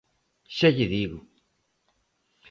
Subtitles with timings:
[0.57, 1.19] Xa lle digo...